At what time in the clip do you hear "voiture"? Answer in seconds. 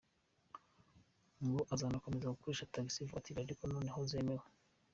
3.09-3.39